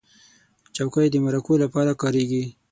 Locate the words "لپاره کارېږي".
1.63-2.43